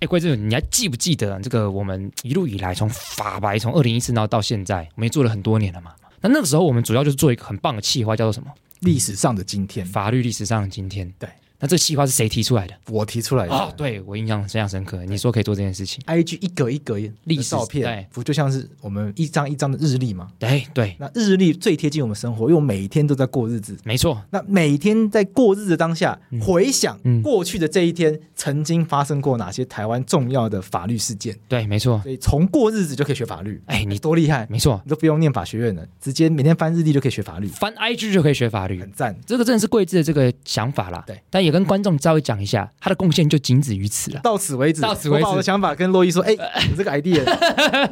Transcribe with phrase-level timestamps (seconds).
[0.00, 1.70] 哎，贵志，你还记不记得这个？
[1.70, 5.92] 我们一路以来，从法白从二零一四到到现在，我们也做了很多年了嘛。
[6.22, 8.50] 那那个时候，我们主要就是做一个很棒的企划，叫做什么？
[8.80, 11.12] 历史上的今天，法律历史上的今天。
[11.18, 11.28] 对。
[11.60, 12.74] 那这个计划是谁提出来的？
[12.88, 13.52] 我提出来的。
[13.52, 15.04] 哦，对，我印象非常深刻。
[15.04, 20.28] 你说可以做这件事情，IG 一格一格历史照片，不就像是我们一张一张的日历吗？
[20.38, 20.96] 对对。
[20.98, 23.76] 那日历最贴近我们生活，因为我每天都在过日子。
[23.84, 24.20] 没错。
[24.30, 31.36] 那每天在过日子当下，回想过去的这一天，曾经发生过哪些台湾重要的法律事件？
[31.46, 32.00] 对，没错。
[32.02, 33.60] 所以从过日子就可以学法律。
[33.66, 34.46] 哎，你多厉害！
[34.48, 39.14] 没错，你都不用念法学院了，直接每天翻日历就可以学法律，翻 IG 就可以学法律，很赞。
[39.26, 41.04] 这个真的是贵智的这个想法啦。
[41.06, 42.40] 对，但也跟观众稍微讲。
[42.40, 44.20] 一下，他的贡献就仅止于此了。
[44.22, 45.22] 到此为止，到此为止。
[45.22, 47.22] 我把我的想法跟洛伊说：“哎、欸， 你这个 idea。”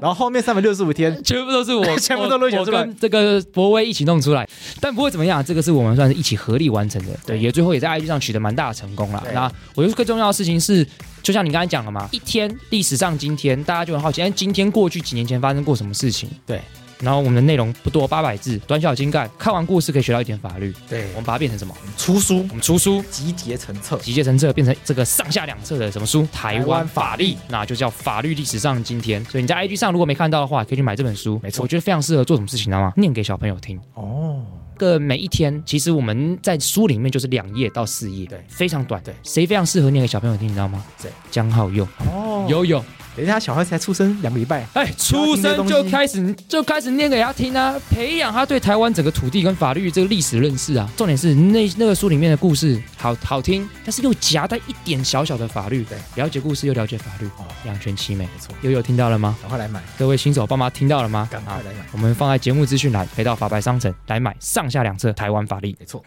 [0.00, 4.48] 然后后面三百六十五天， 全部都是我， 全部都洛伊想出来，跟这个博威一起弄出来。
[4.80, 7.12] 但不会怎么样，这个是我们算是一起合力完成的。
[7.26, 9.22] 对，也最后也在 IG 上取得蛮大的成功了。
[9.34, 10.86] 那我觉得最重要的事情是，
[11.22, 16.30] 就像你刚才讲了嘛，一天历史上今天，大家就很好奇，哎，今天过去几年前发生过什么事情？
[16.46, 16.58] 对。
[17.00, 19.30] 然后我们的内容不多，八百字，短小精干。
[19.38, 20.74] 看完故事可以学到一点法律。
[20.88, 21.74] 对，我们把它变成什么？
[21.96, 22.38] 出书。
[22.48, 26.26] 我们出书，集结成册，集结成册，变成这个上下两册的什么书？
[26.32, 29.24] 台湾法律，那就叫法律历史上今天。
[29.26, 31.38] 所以你在 IG 上如果没看到的话，可以去买这本书。
[31.42, 32.92] 没错，我觉得非常适合做什么事情，知道吗？
[32.96, 33.78] 念给小朋友听。
[33.94, 34.42] 哦，
[34.76, 39.00] 个每一天，其实我们在书里面就是两页到四页，对，非常短。
[39.04, 40.84] 对，谁非常适合念给小朋友听，你知道吗？
[41.00, 41.86] 对，江浩佑。
[42.10, 42.84] 哦，游泳。
[43.18, 50.88] 等一下，小孩才出生两个礼拜，哎，出生就开始就开始念给他听啊，培养他对台湾整个土地跟法律这个历史认识啊。
[50.96, 58.54] 重点是那那个书里面的故事好好听，但是又夹带一点小小的法律，对，了解故事又了解法律，哦，两全其美，没错。
[58.62, 59.36] 悠悠听到了吗？
[59.40, 59.82] 赶快来买！
[59.98, 61.28] 各位新手爸妈听到了吗？
[61.28, 61.84] 赶快来买！
[61.90, 66.00] 我们放在节目资讯栏，可以到法白商城来买上下两册台湾法律，没错。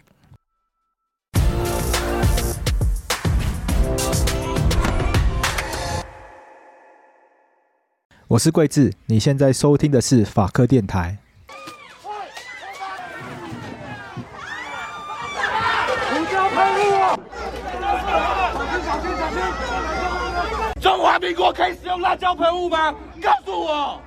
[8.32, 11.18] 我是桂智，你现在收听的是法科电台。
[11.46, 11.54] 胡
[16.32, 16.80] 椒喷雾！
[17.76, 19.36] 小心小心小心！
[20.80, 22.94] 中华民国可以使用辣椒喷雾吗？
[23.20, 24.00] 告诉我！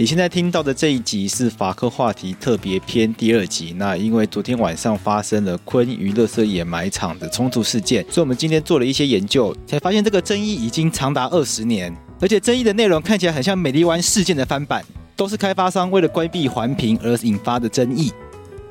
[0.00, 3.74] 你现在听到的这一集是法科话题特别篇第二集。
[3.76, 14.82] 那因为昨天晚上发生了昆娱乐色掩埋场的冲突事件，所以我们今天做了一些研究，才发现这个争议已经长达二十年，而且争议的内容看起来很像美丽湾事件的翻版，
[15.14, 18.10] 都是开发商为了规避环评而引发的争议。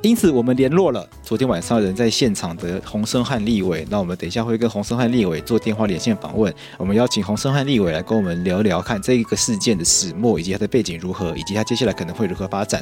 [0.01, 3.85] 因此，我们联络了昨天晚上人在现场的洪申翰立委。
[3.91, 6.53] 那我们等一下会跟洪申翰立委做电话连线访问。
[6.77, 12.81] 我们邀请洪申翰立委来跟我们聊聊，看这一个事件的始末，以及它的背景如何，以及它接下来可能会如何发展。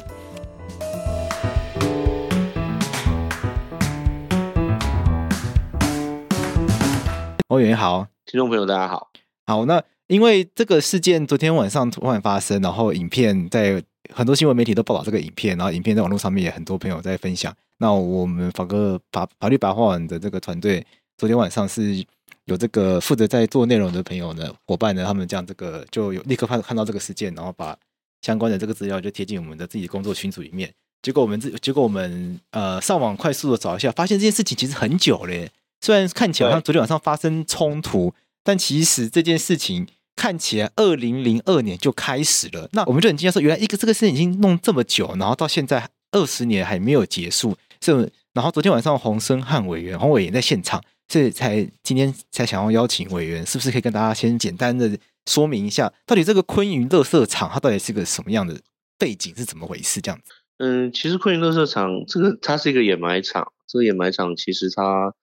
[7.48, 9.10] 洪委员好，听众朋友大家好。
[9.44, 13.82] 好，那因为这个事件昨天晚上突然发生，然后影片在。
[14.12, 17.54] 很多新闻媒体都报道这个影片，然后影片在网络上面也很多朋友在分享。
[17.78, 20.84] 那我们法哥法法律白话文的这个团队，
[21.16, 22.04] 昨天晚上是
[22.46, 27.76] 有这个负责在做内容的朋友呢，伙伴呢，他们这这个就有立刻看看到这个事件，然后把
[28.22, 30.72] 相关的这个资料就贴进我们的自己工作群组里面。
[31.02, 35.50] 结果我们自结果我们呃上网快速的找一下，发现这件事情其实很久嘞。
[35.80, 39.86] 虽然看起来好像昨天晚上发生冲突，但其实这件事情。
[40.18, 47.56] 看起来二零零二年就开始了，那我们就很惊讶说，原来一个这个事情已经弄这么久，然后到现在二十年还没有结束。
[47.80, 54.90] 是，然后昨天晚上洪申翰委员、洪委员在现场，所以才今天才想要邀请委员，是不是可以跟大家先简单的
[55.26, 58.60] 说明一下，到底这个昆鱼垃圾场它到底是个什么样的
[58.98, 60.00] 背景，是怎么回事？
[60.00, 60.32] 这样子。
[60.58, 65.14] 嗯，其实昆鱼垃圾场这个它是一个掩埋场，这个掩埋场其实它。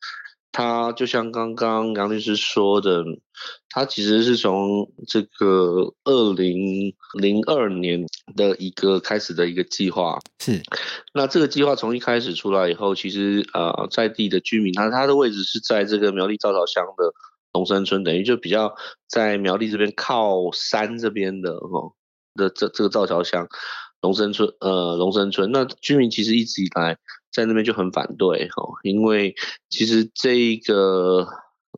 [0.55, 3.03] 他就像刚刚杨律师说的，
[3.67, 8.05] 他其实是从这个二零零二年
[8.37, 10.17] 的一个开始的一个计划。
[10.39, 10.61] 是，
[11.13, 17.13] 那这个计划从一开始出来以后，其实呃在地的居民，他他的位置是在这个苗栗造桥乡的
[17.51, 18.73] 龙山村，等于就比较
[19.09, 21.91] 在苗栗这边靠山这边的哦
[22.33, 23.45] 的这这个造桥乡
[23.99, 26.97] 龙山村呃龙山村，那居民其实一直以来。
[27.35, 29.35] 在那边就很反对哦，因为
[29.67, 31.27] 其实这一个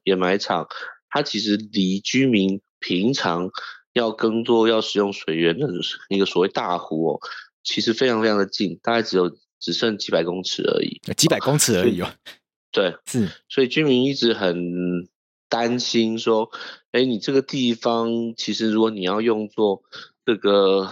[0.04, 0.68] 掩埋场，
[1.10, 3.50] 它其实离居民平常
[3.92, 5.68] 要耕作、要使用水源的
[6.10, 7.20] 一个所谓大湖哦，
[7.64, 12.12] 其实非常非常的近，大概只有只剩几百公尺而已，几百公尺而已哦。
[12.72, 15.10] 对，是，所以居民一直很
[15.50, 16.52] 担心说，
[16.92, 19.82] 哎，你这个地方其实如果你要用作
[20.24, 20.92] 这个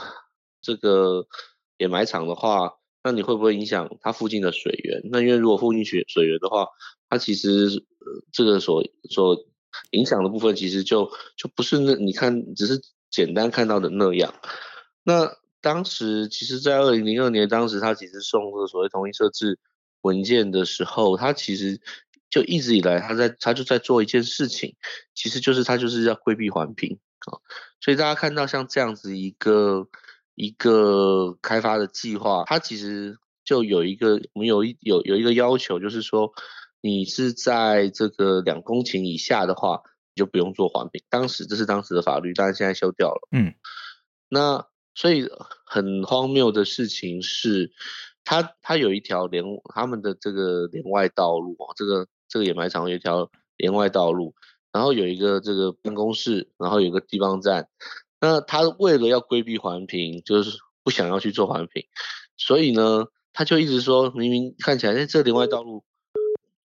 [0.59, 1.27] 这个
[1.77, 2.71] 掩埋场的话。
[3.05, 5.01] 那你会不会影响它附近的水源？
[5.11, 6.65] 那因为如果附近水水源的话，
[7.07, 7.85] 它其实
[8.31, 9.45] 这个所所
[9.91, 12.81] 影响的部分，其实就就不是那你看只是
[13.11, 14.33] 简单看到的那样。
[15.03, 19.59] 那当时其实，在二零零二年，当时他其实送这个所谓同意设置
[20.01, 21.79] 文件的时候，他其实
[22.31, 24.75] 就一直以来他在他就在做一件事情，
[25.13, 26.97] 其实就是他就是要规避环评
[27.27, 27.37] 啊。
[27.81, 29.87] 所以大家看到像这样子一个
[30.35, 36.31] 一个开发的计划，它其实就有一个我们有一有有一个要求，就是说。
[36.81, 39.81] 你是在这个两公顷以下的话，
[40.13, 41.03] 你就不用做环评。
[41.09, 43.27] 当时这是当时的法律，但是现在修掉了。
[43.31, 43.55] 嗯，
[44.29, 45.27] 那所以
[45.65, 47.71] 很荒谬的事情是，
[48.23, 49.43] 它它有一条连
[49.73, 54.35] 他们的这个连外道路啊，这个这个掩埋场有一条连外道路，
[54.71, 57.67] 然后有一个这个办公室，然后有一个地方站。
[58.25, 61.85] 那他为了要规避环评，就是不想要去做环评，
[62.37, 65.83] 所以呢，他就一直说明明看起来在这连外道路。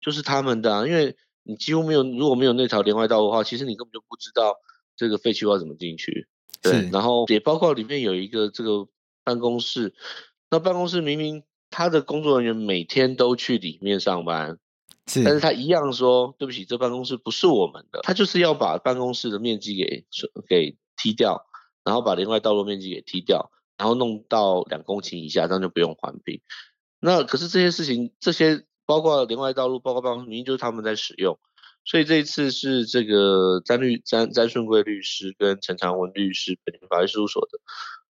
[0.01, 4.57] 就是他们的啊，因为你几乎没有，如果没有那条连外道的话，其实你根本就不知道
[4.95, 6.29] 这个废弃物要怎么进去。
[6.63, 8.87] 对，然后也包括里面有一个这个
[9.25, 9.95] 办公室，
[10.51, 14.59] 那办公室明明他的工作人员每天都去里面上班，
[15.07, 20.05] 是，但是他一样说对不起，这办公室不是我们的，他就是要把办公室的面积给
[20.49, 21.47] 给踢掉，
[21.85, 26.43] 然后把连外道路面积给踢掉，然后弄到两公顷以下，这样就不用环评。
[27.01, 28.65] 那可是这些事情这些。
[28.89, 31.39] 包括连外道路，包括办公室，明明就是他们在使用，
[31.85, 37.59] 所以这一次是这个詹律詹詹顺贵律师跟陈长文律师，本法律事务所的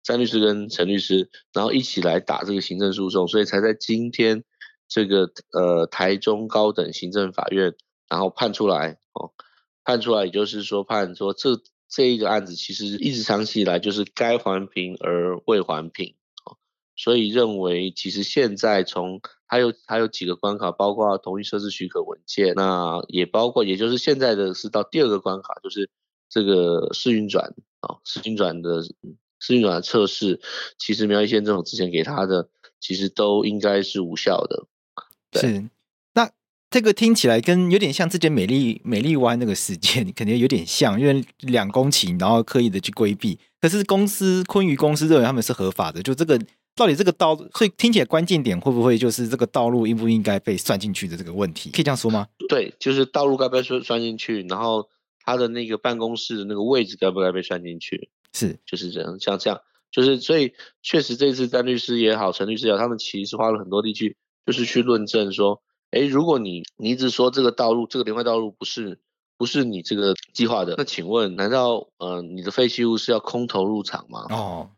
[0.05, 4.45] 詹律师跟陈律师，然后一起来打这个行政诉讼，所以才在今天
[4.87, 7.75] 这个呃台中高等行政法院，
[8.09, 9.33] 然后判出来哦，
[9.83, 16.15] 判出来也就是说判说这这一个案子其实一直长期以来就是该环评而未环评。
[16.97, 25.89] 所以认为，其实现在从还有还有几个关卡，包括同意设置许可文件，那也包括，也就是现在的是到第二个关卡，就是
[26.29, 28.83] 这个试运转啊，试运转的
[29.39, 30.41] 试运转的测试，
[30.79, 32.51] 其实苗栗县政府之前给他的，
[32.81, 34.67] 其实都应该是无效的。
[35.31, 35.71] 对。
[36.71, 46.41] 这个听起来跟有点像之前美丽美丽湾那个事件，肯定有点像，因为两公顷，然后刻意的去规避，可是公司昆鱼公司认为他们是合法的，就这个。
[46.77, 51.69] 到底这个道路，所以听起来关键点会不会就是这个道路应不应该被算进去的这个问题？
[51.71, 52.27] 可以这样说吗？
[52.49, 54.89] 对，就是道路该不该算算进去，然后
[55.23, 58.09] 他的那个办公室的那个位置该不该被算进去？
[58.33, 64.15] 是，就是这样，像这样，就是所以确实这次詹律师也好，陈律师也好，他们其实花了很多力气，
[64.47, 69.01] 就是去论证说，哎，如果你你一直说这个道路这个连外道路不是
[69.37, 74.27] 不是你这个计划的，那请问难道呃你的废弃物是要空投入场吗？
[74.31, 74.71] 哦。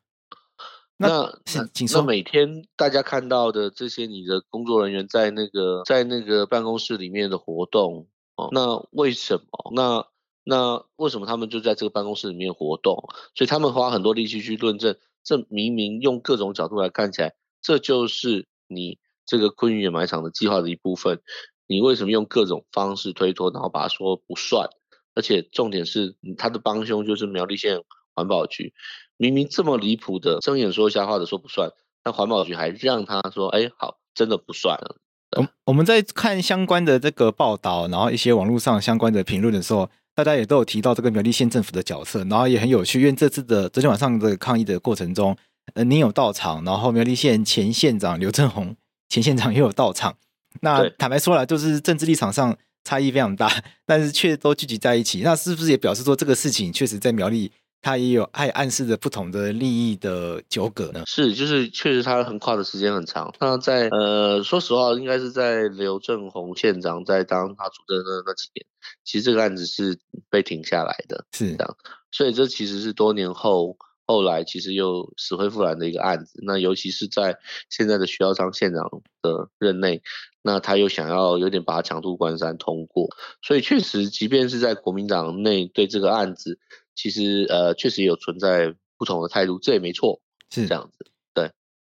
[0.98, 1.08] 那
[1.52, 8.06] 那那每天大家看到的这些你的工作人员在那个在那个办公室里面的活动
[8.36, 9.72] 哦，那为什么？
[9.74, 10.06] 那
[10.44, 13.08] 那为什么他们就在这个办公室里面活动？
[13.34, 21.20] 所以他们花很多力气去论证，这明明用各种角度来看起来，这就是你这个昆鱼掩埋场的计划的一部分。
[21.66, 24.68] 你为什么用各种方式推脱，然后把它说不算？
[25.14, 27.80] 而且重点是，他的帮凶就是苗栗县
[28.14, 28.72] 环保局。
[29.16, 31.70] 明明这么离谱的睁眼说瞎话的说不算，
[32.04, 34.96] 那环保局还让他说，哎，好，真的不算了。
[35.36, 45.34] 我我们在看相关的这个报道，然后一些网络上相关的评论的时候，大家也都有提到这个苗栗县政府的角色，然后也很有趣，因为这次的昨天晚上的抗议的过程中，
[45.74, 48.76] 呃，您有到场，然后苗栗县前县长刘正宏
[49.12, 50.16] 前县长也有到场。
[50.62, 53.46] 那坦白说来，就是政治立场上差异非常大，
[53.84, 55.20] 但是却都聚集在一起。
[55.20, 57.52] 那是不是也表示说这个事情确实在苗栗？
[57.84, 61.02] 它也有暗暗示着不同的利益的纠葛呢。
[61.04, 63.34] 是，就是确实它横跨的时间很长。
[63.40, 68.64] 那在呃，说实话，应该是在刘正鸿县长在当他主政的那几年，
[69.04, 69.98] 其实这个案子是
[70.30, 71.76] 被停下来的，是这样。
[72.12, 73.76] 所以这其实是多年后
[74.12, 76.38] 后来其实又死灰复燃的一个案子。
[76.44, 77.38] 那尤其是在
[77.70, 80.02] 现在的徐耀昌县长的任内，
[80.42, 83.08] 那他又想要有点把它强渡关山通过。
[83.40, 86.58] 所以确实，即便是在国民党内对这个案子。
[86.94, 91.06] 其实呃，确实也有存在不同的态度，这也没错，是这样子。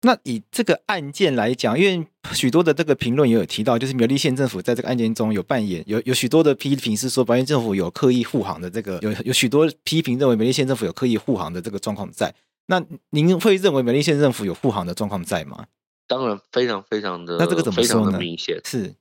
[0.01, 12.33] 对，那以这个案件来讲，因为许多的这个评论也有提到，就是苗栗县政府在这个案件中有扮演，有有许多的批评是说，苗栗政府有刻意护航的这个，有有许多批评认为苗栗县政府有刻意护航的这个状况在。
[12.65, 15.65] 那您会认为苗栗县政府有护航的状况在吗？
[16.07, 18.17] 当然，非常非常的，那这个怎么说呢？
[18.17, 18.95] 明显是，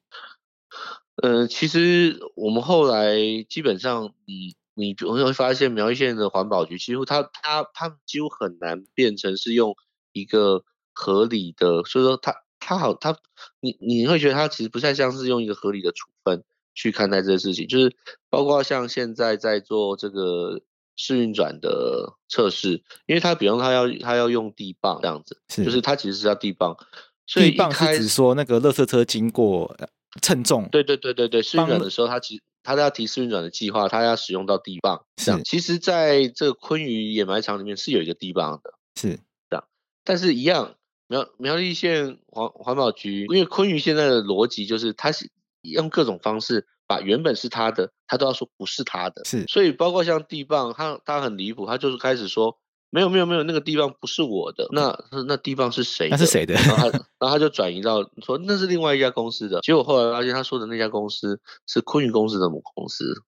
[1.16, 3.16] 呃，其实我们后来
[3.49, 4.54] 基本上你。
[4.75, 9.76] 你会发现苗栗县的环保局几乎他他他几乎很难变成是用
[10.12, 10.64] 一个
[11.00, 13.16] 合理的，所以说他他好他
[13.61, 17.97] 你你会觉得他其实不太像是用一个合理的处分去看待这个事情，就是
[18.28, 20.61] 包括像现在在做这个
[20.95, 26.76] 试运转的测试，因为他比方他要他要用地磅这样子，是就是它其实是要地磅，
[27.26, 29.75] 所以地磅是指说那个垃圾车经过
[30.21, 39.19] 称重，对对对对对，试运转的时候它其实它要提试运转的计划，它要使用到地磅，是，其实在这个昆鱼掩埋场里面是有一个地磅的，是。
[39.49, 39.64] 这样，
[40.04, 40.75] 但是一样。
[41.11, 45.29] 苗苗栗县环环保局，因为昆鱼现在的逻辑就是，它是
[45.62, 52.57] 用各种方式把原本是他的，他都要说不是他的，是，所以包括像地磅，他他很离谱，他就是开始说
[52.90, 56.09] 没有没有没有，那个地磅不是我的，那那地磅是谁？
[56.11, 56.55] 那是谁的？
[56.55, 63.25] 然后他然后他就转移到说那是另外一家公司的，结果后来发现他说的那家公司是昆云公司的母公司，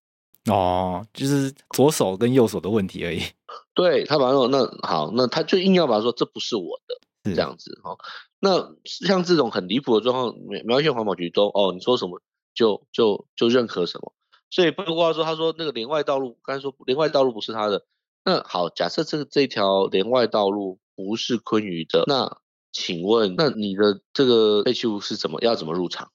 [0.49, 3.23] 哦，就是左手跟右手的问题而已。
[3.75, 6.97] 对，他把那那好，那他就硬要把他说这不是我的。
[7.25, 7.97] 是这样子哈，
[8.41, 12.21] 那像这种很离谱的状况，苗苗栗县环保局都哦，你说什么
[12.53, 14.13] 就就就认可什么，
[14.51, 17.87] 所以包括说他说那个连外道路，刚才说连外道路不是他的，
[18.25, 22.39] 那好，假设这个这条连外道路不是昆宇的，那
[22.73, 26.11] 请问那你的这个废弃物是怎么要怎么入场？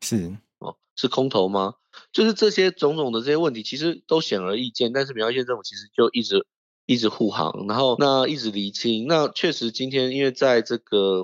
[0.00, 1.74] 是哦，是空投吗？
[2.12, 6.46] 就是这些种种的这些问题，其实都显而易见，但是苗栗县政府其实就一直。
[6.88, 9.06] 一直护航，然后那一直厘清。
[9.06, 11.22] 那确实今天，因为在这个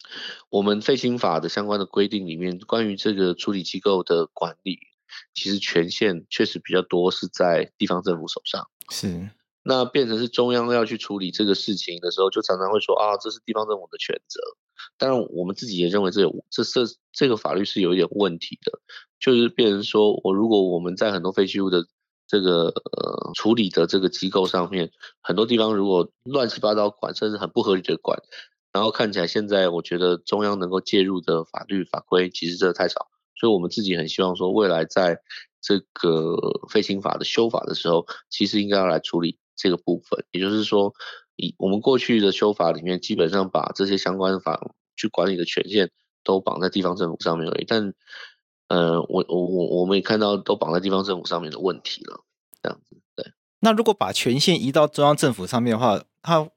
[0.50, 4.78] 我们废清法的相关的规定里面，关于这个处理机构的管理，
[5.32, 8.68] 其实权限确实比较多是在地方政府手上。
[8.90, 9.30] 是，
[9.62, 14.40] 那变成是中央要去处理这个事情的时候，就常常会说啊，这是地方政府的权责。
[14.98, 18.80] 当然，我们自己也认为这有这这这个法律是有一点问题的，
[19.18, 21.86] 就是变成说我如果我们在很多废弃物的
[22.26, 24.90] 这个呃处理的这个机构上面，
[25.20, 28.18] 很多地方如果乱七八糟管，甚至很不合理的管，
[28.72, 35.18] 然后看起来现在我觉得中央能够介入的法律法规其实真的太少，所以我们自己很希望说未来在
[35.60, 36.36] 这个
[36.70, 40.94] 飞行法的修法的时候，其实应该要来处理这个部分，也就是说，
[41.36, 45.90] 以我们过去的修法里面，基本上把这些相关法去管理的权限
[46.24, 47.92] 都绑在地方政府上面而已，但。
[48.68, 52.24] 呃，我我我我们也看到都绑在地方政府上面的问题了，
[52.62, 53.32] 这样子对。
[53.60, 56.48] 那如果把权限移到中央政府上面的话，它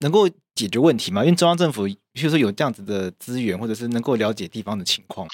[0.00, 1.24] 能够解决问题吗？
[1.24, 5.26] 因为中央政府，比如说有这样子的资源，或者是能够了解地方的情况。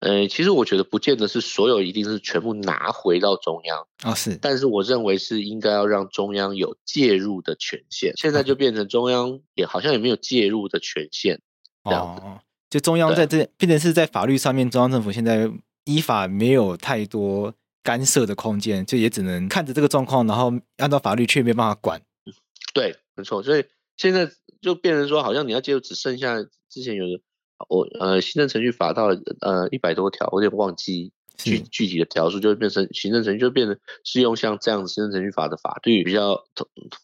[0.00, 4.36] 呃，其实我觉得不见得是所有一定是全部拿回到中央啊，是。
[4.40, 8.12] 但是我认为是应该要让中央有介入的权限。
[8.16, 11.40] 现在就变成中央也好像也没有介入的权限，
[11.84, 12.22] 这样子。
[12.22, 12.38] 哦
[12.76, 15.50] 就中央在这变成是在法律上面，中央政府现在
[15.84, 22.02] 依法没有太多干涉的空间，就也只能看着这个状况，然后按照法律却没办法管。
[22.74, 23.42] 对，没错。
[23.42, 23.64] 所以
[23.96, 24.30] 现在
[24.60, 26.36] 就变成说，好像你要接受，只剩下
[26.68, 27.22] 之前有的
[27.70, 29.06] 我呃行政程序法到
[29.40, 36.44] 呃一百多条，我有点忘记具具体的条数，就会变成行政程序就变成适用像这样子行政程序法的法律比较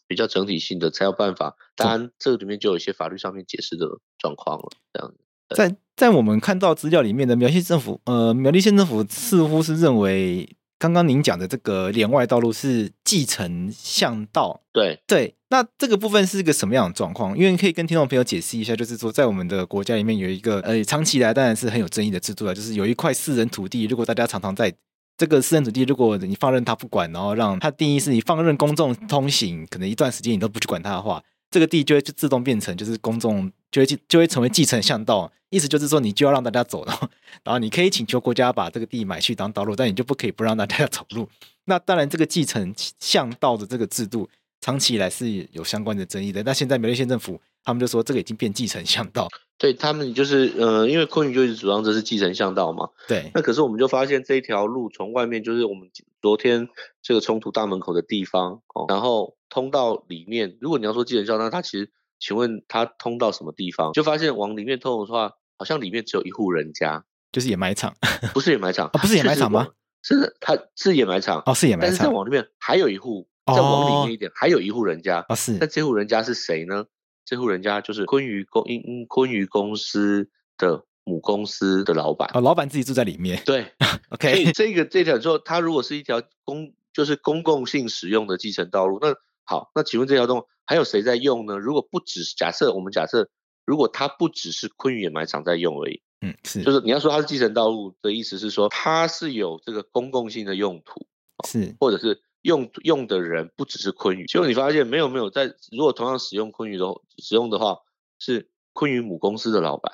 [0.06, 1.56] 比较整体性的才有办法。
[1.74, 3.86] 当然，这个里面就有一些法律上面解释的
[4.18, 5.16] 状况了，这样子。
[5.54, 14.60] 在在我们看到资料里面的苗栗政府，呃，苗栗县政府似乎是认为，刚刚您讲的这个连外道路是继承巷道。
[14.72, 17.36] 对对，那这个部分是一个什么样的状况？
[17.36, 24.74] 因为可以跟听众朋友解释一下，就是说，在我们的国家里面有一个呃，长期以来当然是很有争议的制度啊，就是有一块私人土地，如果大家常常在
[25.18, 33.52] 这个私人土地，如果你放任它不管，然后让它定义是你放任公众通行，可能一段时间你都不去管它的话，这个地就会就自动变成就是公众。
[33.72, 37.08] 就会就会成为继承巷道，意思就是说你就要让大家走，然后
[37.42, 41.26] 然后你可以请求国家把这个地买去当道路，但你就不可以不让大家走路。
[41.64, 44.28] 那当然，这个继承巷道的这个制度，
[44.60, 46.42] 长期以来是有相关的争议的。
[46.42, 52.90] 那现在苗栗县政府他们就说这个已经变继承巷道， 对他们就是呃，因为昆鱼就一直主张这是继承巷道嘛。
[53.08, 53.30] 对。
[53.32, 55.88] 那可是我们就发现这一条路从外面就是我们
[56.22, 56.68] 昨天
[57.02, 61.90] 这个冲突大门口的地方哦，然后通道里面，如果你要说继承巷道，它其实。
[62.24, 63.92] 请问他通到什么地方？
[63.94, 67.96] 就发现往里面通的话，好像里面只有一户人家，就是掩埋场，
[68.32, 69.70] 不是掩埋场，哦，不是掩埋场吗？
[70.04, 71.90] 是，它是掩埋场，哦，是掩埋场。
[71.90, 75.58] 但是再往里面还有一户，再往里面一点还有一户人家，哦，是。
[75.58, 76.84] 那这户人家是谁呢？
[77.24, 83.42] 这户人家就是昆鱼公因昆鱼公司的母公司的老板，哦，老板自己住在里面。
[83.44, 83.72] 对，
[84.10, 84.32] OK。
[84.32, 90.46] 所以这个这条说，它如果是一条公，就是公共性使用的继承道路，那好，那请问这条路。
[90.64, 91.58] 还有谁在用呢？
[91.58, 93.28] 如果不只是假设，我们假设
[93.66, 101.04] 如果它不只是昆宇掩埋场在用而已，嗯，是，就是你要说它是继承道路的意思是说它是有这个公共性的用途，
[101.44, 106.86] 是，或者是用用的人不只是昆宇，结果你发现没有没有在，如果同样使用昆宇的
[107.18, 107.78] 使用的话，
[108.20, 109.92] 是昆宇母公司的老板，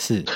[0.00, 0.34] 是，对，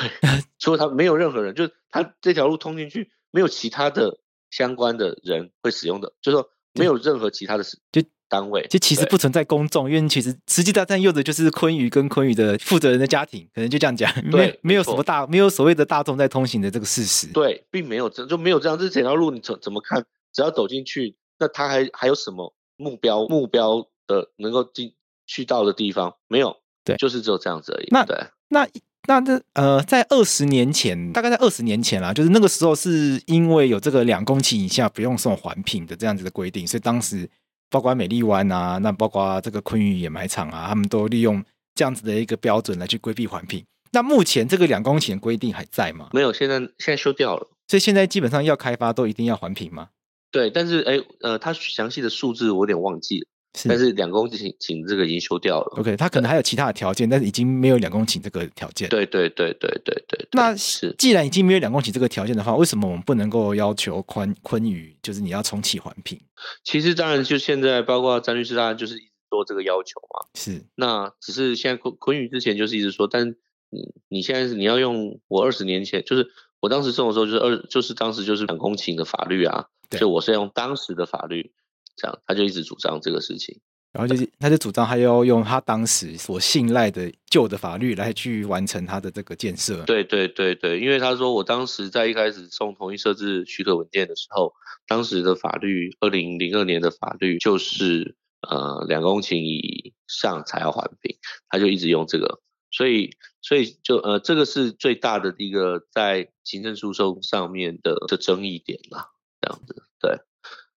[0.59, 4.19] 所以他没有任何人，就是他这条路通进去没有其他的
[4.50, 20.04] 相关的人会使用的，就是说没有任何其他的就单位，就其实不存在公众，因为其实实际大占用的就是昆宇跟昆宇的负责人的家庭，可能就这样讲，对，没，没有什么大，没有所谓的大众在通行的这个事实，对，并没有这就没有这样，这整条路你怎怎么看？
[20.33, 24.95] 只要走进去，那他还还有什么目标目标的能够进
[25.26, 26.16] 去到的地方？
[26.26, 27.88] 没有，对，就是只有这样子而已。
[27.90, 28.16] 那对，
[28.49, 28.66] 那。
[29.09, 37.28] 那这呃，在二十年前，大概在二十年前啦，就是那个时候是因为有这个两公顷以下不用送环评的这样子的规定，所以当时
[37.68, 41.44] 包括美丽湾啊，那包括这个昆玉掩埋场啊，他们都利用
[41.75, 43.64] 这样子的一个标准来去规避环评。
[43.90, 46.09] 那目前这个两公顷的规定还在吗？
[46.12, 47.49] 没有，现在现在修掉了。
[47.68, 49.88] 所以现在基本上要开发都一定要环评吗？
[50.30, 53.26] 对，但是哎呃，它详细的数字我有点忘记了。
[53.54, 55.66] 是，但是两公顷顷这个已经修掉了。
[55.78, 58.88] OK，他可能还有其他的条件，但是已经没有两公顷这个条件。
[58.88, 60.28] 对对对对对对。
[60.32, 66.18] 那是既然已经没有两公顷这个条件的话，为什么我们不能够要求鲲鲲鱼就是你要重启环评？
[66.64, 70.28] 其实当然就现在包括詹律师，当然就是一直做这个要求嘛。
[70.35, 70.64] 是。
[70.75, 73.35] 那只是现在昆昆宇之前就是一直说，但
[73.68, 76.26] 你你现在是你要用我二十年前，就是
[76.61, 81.52] 我当时送的时候就是二就是当时就是两公顷的法律啊，所以我是用当时的法律。
[81.96, 83.61] 这样，他就一直主张这个事情，
[83.92, 89.82] 然后就是他就主张他要用他当时所信赖的旧的法律来去完成他的这个建设。
[89.84, 94.54] 对对对对，因为他说我当时在一开始送同意设置许可文件的时候，
[94.87, 98.16] 当时的法律二零零二年的法律就是
[98.49, 101.16] 呃两公顷以上才要环评，
[101.49, 103.11] 他就一直用这个，所以
[103.42, 110.18] 所以就呃这个是最大的一个在行政诉讼上面的的争议点啦，这样子对。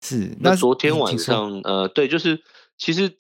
[0.06, 2.44] 是，那昨天晚上，呃，对，就是
[2.78, 3.18] 其实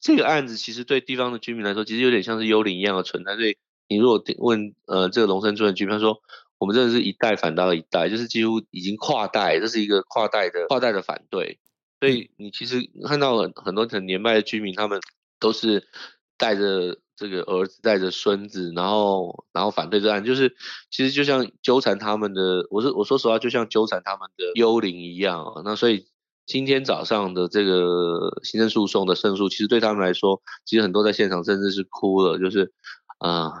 [0.00, 3.36] 这个案子其实对地方的居民来说，其实有点像是幽灵一样的存在。
[3.36, 3.56] 所以
[3.88, 6.20] 你如果问呃这个龙山村的居民，他说
[6.58, 11.58] 我们真的是一代反到一代，就是几乎已经跨代，这是一个跨代的跨代的反对。
[12.00, 15.00] 所以你其实看到很很多很年迈的居民，他们
[15.38, 15.86] 都是
[16.36, 16.98] 带着。
[17.18, 20.54] 这个儿子带着孙子，然后然后反对这案，就是
[20.88, 25.60] 其实就像纠缠他们的，我是我说实话，就像纠缠他们的幽灵一样。
[25.64, 26.06] 那所以
[26.46, 32.72] 今天早上的这个行政诉讼的胜诉，其实对他们来说，其实很多在现场甚至是哭了，就是
[33.18, 33.52] 啊、呃，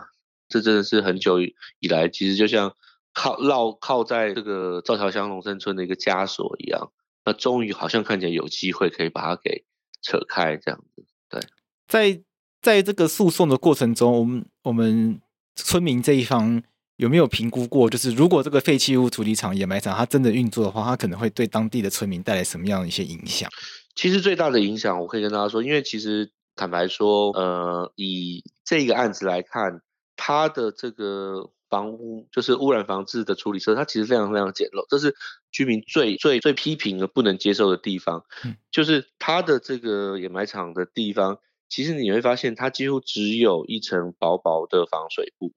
[0.48, 2.76] 这真的是很久以来，其实就像
[3.12, 6.92] 靠绕靠在这个赵桥乡农生村的一个枷锁一样。
[7.24, 9.64] 那终于好像看起来有机会可以把它给
[10.00, 11.04] 扯开，这样子。
[11.28, 11.40] 对，
[11.88, 12.22] 在。
[12.68, 15.18] 在这个诉讼的过程中，我们我们
[15.56, 16.62] 村民这一方
[16.96, 17.88] 有没有评估过？
[17.88, 23.48] 就是如果这个废弃物处理厂、掩埋场它真的运作的话，它可能会对当地的村民带来什么样的一些影响？
[23.94, 29.80] 其实最大的影响，我可以跟大家说，因为其实坦白说，呃，以这个案子来看，
[30.14, 35.14] 它的这个房屋就是污染防治的处理车，它其实非常非常简陋，这是
[35.50, 41.38] 居民最最最批评而不能接受的地方，嗯、就是它的这个掩埋场的地方。
[41.68, 45.52] 其实你会发现，它几乎只有一层薄薄的防水布。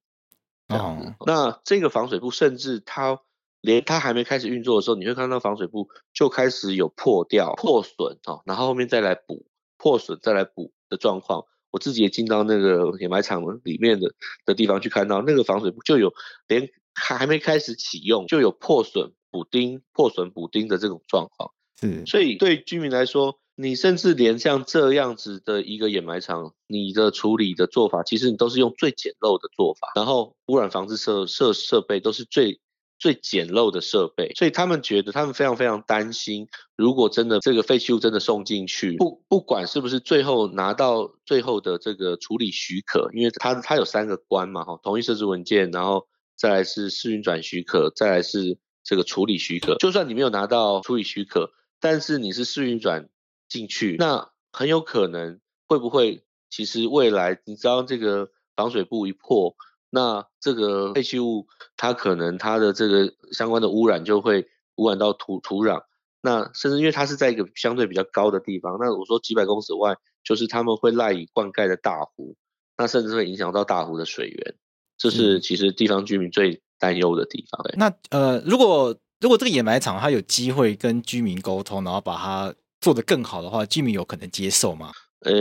[0.67, 1.15] 哦。
[1.26, 3.19] 那这个防水布，甚至它
[3.62, 9.45] 连它还没开始运作的时候，你会看到防水布就开始有破掉、破损哦，然后后面再来补
[9.78, 11.45] 破损，再来补的状况。
[11.71, 14.13] 我自己也进到那个掩埋场里面的
[14.45, 16.13] 的地方去看到，那个防水布就有
[16.47, 21.52] 连还没开始启用就有破损补丁、破损补丁的这种状况。
[21.80, 22.06] 是。
[22.06, 32.60] 所以对居民来说，你甚至连像这样子的一个掩埋场，你的处理的做法，其实你都是用最简陋的做法，然后污染防治设设设备都是最
[32.97, 53.10] 最简陋的设备，所以他们觉得他们非常非常担心，如果真的这个废弃物真的送进去，不不管是不是最后拿到最后的这个处理许可，因为它它有三个关嘛，哈，同意设置文件，然后再来是试运转许可，再来是这个处理许可，就算你没有拿到处理许可，但是你是试运转。
[53.52, 56.24] 进去，那很有可能会不会？
[56.50, 59.56] 其实未来你知道这个防水布一破，
[59.90, 65.84] 那这个废弃物它可能它的这个相关的污染就会污染到土土壤，
[66.22, 72.36] 那甚至因为它是在一个相对比较高的地方，那我说几百公尺外就是他们会赖以灌溉的大湖，
[72.78, 74.56] 那甚至会影响到大湖的水源，
[74.98, 77.66] 这是其实地方居民最担忧的地方。
[77.78, 84.91] 那呃，如果如果这个掩埋场它有机会跟居民沟通，然后把它做得更好的话，居民有可能接受吗？
[85.20, 85.34] 呃，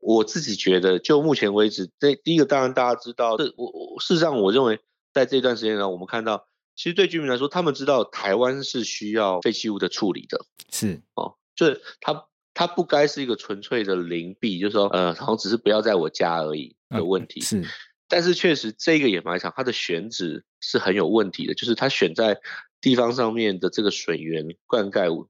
[0.00, 4.80] 我自己觉得，就目前为止，这第一个当然大家知道，这我我事实上我认为，
[5.14, 17.64] 在这段时间呢，我们看到，其实对居民来说，他们知道台湾是需要废弃物的处理的，是哦，就是它它不该是一个纯粹的邻避，就是说，呃，好像只是不要在我家而已的问题，嗯、是。
[18.08, 22.36] 但是确实，这个掩埋场它的选址是很有问题的，就是它选在
[22.80, 25.28] 地方上面的这个水源灌溉五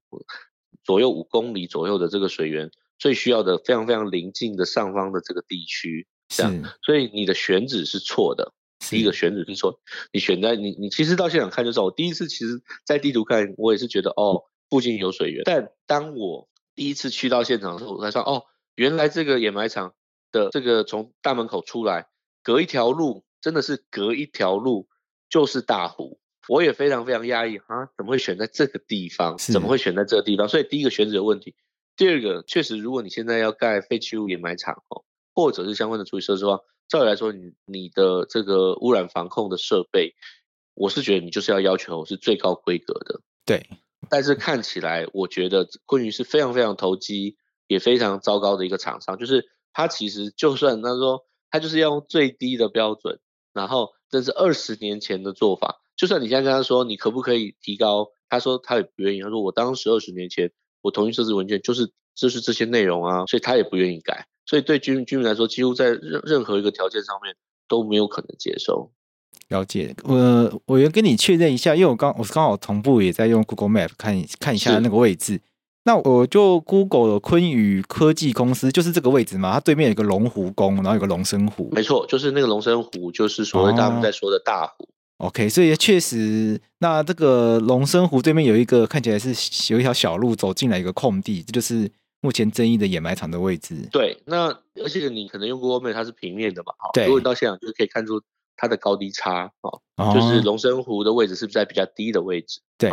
[0.88, 8.54] 左右五公里左右的这个水源，最需要的非常非常临近的上方的这个地区，这样，所以你的选址是错的。
[8.88, 9.80] 第一个选址是错，
[10.14, 19.92] 你选在你你其实到现场看就知道，我第一次其实在地图看，我也是觉得哦，附近有水源，但当我第一次去到现场的时候，我才说哦，原来这个掩埋场
[20.32, 22.06] 的这个从大门口出来，
[22.42, 24.88] 隔一条路，真的是隔一条路
[25.28, 26.18] 就是大湖。
[26.48, 29.36] 我也非常非常压抑啊，怎么会选在这个地方？
[29.38, 30.48] 怎么会选在这个地方？
[30.48, 31.54] 所以第一个选址有问题。
[31.96, 40.14] 第二个，确实，如果你现在要盖废弃物掩埋场哦，或者是相关的处理设施的话，照理来说，你你的这个污染防控的设备，
[40.74, 43.20] 我是觉得你就是要要求是最高规格的。
[43.44, 43.66] 对。
[44.08, 49.18] 但是看起来，我觉得昆昱是非常非常投机，也非常糟糕的一个厂商。
[49.18, 53.18] 就是他其实就算他说他就是要用最低的标准，
[53.52, 55.80] 然后这是二十年前的做法。
[55.96, 59.20] 就算你现在跟他说你可不可以提高，他说他也不愿意。
[59.20, 64.26] 他说我当时二十年前我同意设置文件就是就是这些内容啊，所以他也不愿意改。
[64.46, 67.34] 所以对居民居民来说，几乎在任任何一个条件上面
[67.68, 68.90] 都没有可能接受。
[69.48, 75.40] 了解，我我要跟你确认一下，因为我刚我刚好同步也在用 Google Map 看看一下那个位置。
[75.88, 79.54] 那我就 Google 了昆宇科技公司，就是这个位置嘛？
[79.54, 81.70] 它对面有一个龙湖宫，然后有个龙生湖。
[81.72, 84.84] 没错，就是那个龙生湖，就是所谓他们在说的大湖。
[84.84, 93.88] 哦 OK，所以确实，那这个龙生湖对面有一个看起来是有一条小路走进来一个空地，这就是目前争议的掩埋场的位置。
[93.90, 94.48] 对，那
[94.82, 98.20] 而且你可能用 Google Map 它是平面的嘛，哈，对，如果你到现场就可以看出
[98.58, 102.60] 它的高低差，哦，就是龙生湖的位置是不是在比较低的位置？
[102.76, 102.92] 对，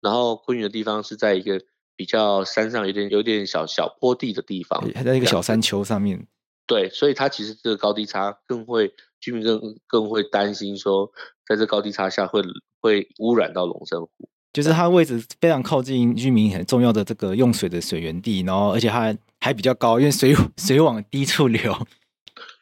[0.00, 1.60] 然后昆宇的地方是在一个
[1.96, 6.26] 比较山上有点有点小小坡地的地方，还在一个小山丘上面。
[6.66, 8.92] 对，所以它其实这个高低差更会。
[9.18, 11.10] 居民更更会担心说，
[11.48, 12.42] 在这高低差下会
[12.80, 21.74] 会污染到龙生湖，就是它位置非常靠近居民很重要的这个用水的水源地，然后而且它还，比较高，因为水 水往低处流。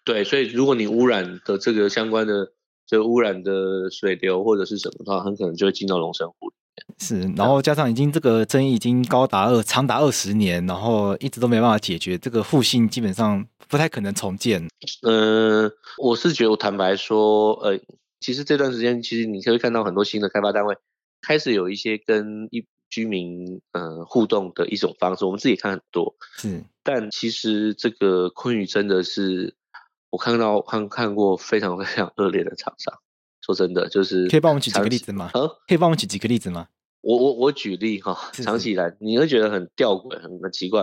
[0.05, 2.53] 对，所以如果你污染的这个相关的
[2.87, 6.53] 这个污染的水流或者是什么的话，很可能就会进到龙生湖。
[6.99, 13.47] 是，然后加上已经这个争议已经高达二长达二十年，然后一直都没办法解决，这个复兴基本上。
[13.67, 14.63] 不太可能重建。
[15.03, 17.81] 嗯、呃，我是觉得，我坦白说，呃，
[18.21, 20.77] 其实这段时间，其实你可以看到很多新的开发单位
[21.23, 25.25] 开始有一些跟一居民呃互动的一种方式。
[25.25, 26.63] 我们自己看很多，是。
[26.85, 29.57] 但其实这个昆宇真的是
[30.11, 33.01] 我看到看看过非常非常恶劣的厂商。
[33.45, 35.31] 说真的，就是可以帮我们举几个例子吗？
[35.35, 36.69] 啊，可以帮我们举几个例子吗？
[37.03, 40.83] 我我我举例哈， 长期以来你会觉得很吊诡，很很奇怪。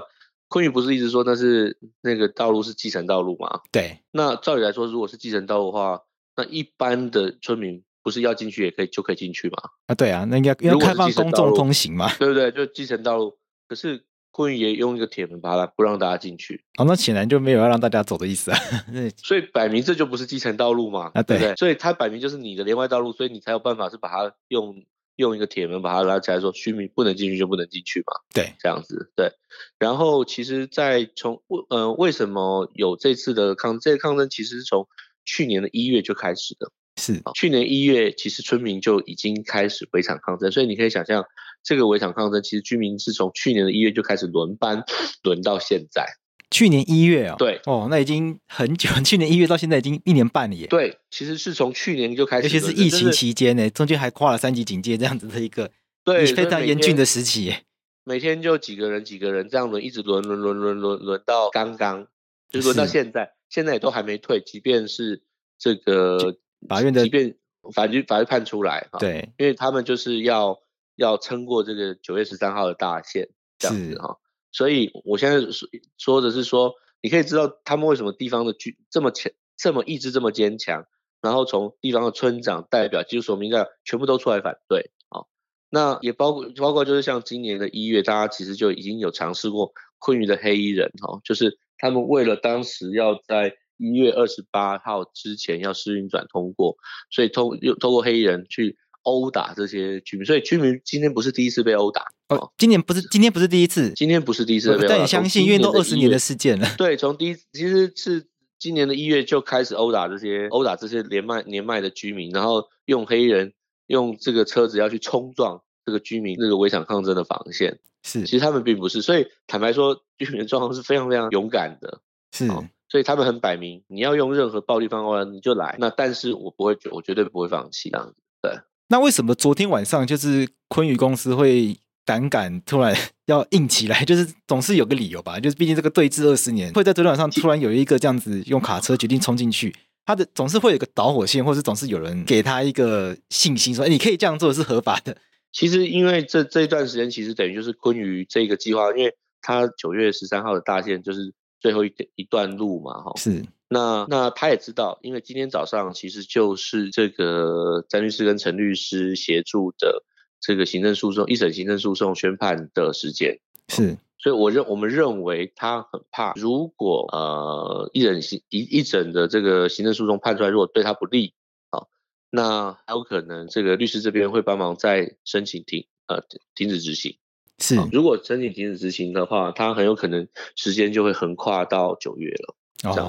[0.50, 3.62] 昆宇不是一直说那是那个道路是继承道路吗？
[3.72, 4.00] 对。
[4.12, 6.02] 那照理来说，如果是继承道路的话，
[6.36, 9.58] 那一般的村民不是要进去也可以就可以进去吗？
[9.88, 12.14] 啊，对啊，那应该要开放公众通行嘛？
[12.20, 12.52] 对不对？
[12.52, 13.38] 就继承道路。
[13.68, 16.64] 可是昆昱也用一个铁门把它不让大家进去。
[16.78, 18.58] 哦，那显然就没有要让大家走的意思啊。
[19.22, 21.12] 所以摆明这就不是继承道路嘛？
[21.14, 21.56] 啊，对，对不对？
[21.56, 24.84] 所以它摆明就是你的连外道路，所以你才有办法是把它用。
[25.18, 28.14] 用一个铁门把它拉起来，说居民不能进去就不能进去嘛？
[28.34, 29.32] 对，这样子对。
[29.78, 34.88] 然后其实，在从为呃为什么有这次的抗这个抗争，其实是从
[35.24, 36.72] 去年的一月就开始的。
[36.96, 41.24] 是，去年一月其实村民就已经开始围场抗争，所以你可以想象，
[41.64, 44.84] 这个围场抗争其实居民是从去年的一月就开始轮班
[45.24, 46.06] 轮到现在。
[46.50, 48.90] 去年一月啊、哦，对哦，那已经很久。
[49.06, 50.68] 去年一月到现在已经一年半了耶。
[50.68, 55.72] 对，其实是从去年就开始，尤其是疫情期间呢，中间还跨了三级警戒这样子的一个，
[56.04, 57.64] 对，非常严峻的时期耶。
[58.04, 62.08] 每天就几个人几个人这样轮，一直轮轮轮轮轮轮到刚刚，
[62.50, 64.42] 就是轮到现在，现在也都还没退。
[64.42, 65.22] 即便是
[65.58, 66.36] 这个
[66.68, 67.36] 法院的，即便
[67.74, 70.60] 法律法律判出来，对，因为他们就是要
[71.02, 74.18] 要撑过这个九月十三号的大限，这样子哈。
[74.52, 80.86] 所以，我现在说说的是说，你可以知道他们为什么地方的居这么强，这么意志这么坚强，
[81.22, 85.26] 然后从地方的村长代表、技术所民代表全部都出来反对啊。
[85.70, 96.78] 那也包括包括就是像今年的一月，大家其实就已经有尝试过困于的黑衣人哈，就是他们为了当时要在一月二十八号之前要试运转通过，
[97.10, 98.78] 所以通又通过黑衣人去。
[99.04, 102.52] 殴打这些居民，所以居民今天不是第一次被殴打哦。
[102.58, 104.88] 今年不是，今天不是第一次，今天不是第一次被殴打。
[104.90, 106.68] 但你相信，因为都二十年的事件了。
[106.78, 108.28] 对，从第一其实是
[108.60, 113.54] 今年的一月就开始殴打这些殴打这些年迈年迈的居民，然后用黑人
[113.88, 117.80] 用这个车子要去冲撞这个居民那个围场抗争的防线。
[118.04, 122.02] 是，其实他们并不是，所以坦白说，居民的状况是非常非常勇敢的。
[122.32, 122.48] 是，
[122.90, 125.76] 所以他们很摆明，你要用任何暴力方法你就来。
[125.80, 128.16] 那但是我不会，我绝对不会放弃这样子。
[128.42, 128.52] 对。
[128.92, 132.94] 那为什么昨天晚上就是昆宇公司会胆敢突然
[133.26, 134.04] 要硬起来？
[134.06, 135.40] 就是总是有个理由吧？
[135.40, 139.74] 就是毕竟这个对峙二十年，会在昨天晚上突然有一个这样子用卡车决定冲进去，
[140.06, 145.16] 他的总是会有个导火线，或是总是有人给他一个信心，说：“哎，你可以这样做是合法的。”
[145.54, 153.14] 其实因为这这一段时间，其实等于就是昆宇这个计划，因为他九月十三号的大限就是最后一一段路嘛，哈。
[153.16, 153.42] 是。
[153.74, 160.04] 那那他也知道，因为今天早上其实就是这个詹律师跟陈律师协助的
[160.42, 171.34] 这个行政诉讼一审行政诉讼宣判的时间，是，所以我认我们认为他很怕，如果呃一审行一一审的这个行政诉讼判出来，如果对他不利，
[171.70, 171.88] 啊，
[172.30, 176.22] 那还有可能这个律师这边会帮忙再申请停呃
[176.56, 177.16] 停止执行，
[177.58, 182.56] 是，如果申请停止执行的话，他很有可能时间就会横跨到九月了。
[182.82, 183.02] 这样子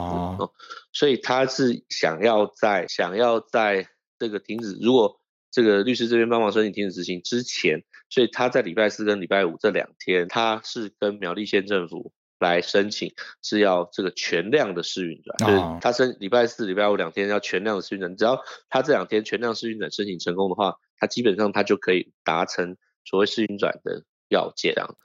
[0.43, 0.53] 哦，
[0.93, 5.19] 所以他是想要在想要在这个停止，如果
[5.51, 24.97] 这个律师这边帮忙申请停止执行之前，所以他在礼拜四跟礼拜五这两天，他是跟苗栗县政府来申请，是要这个全量的试运转，就是他申礼拜四、礼拜五两天要全量的试运转，只要他这两天全量试运转申请成功的话，他基本上他就可以达成所谓试运转的要件，这样。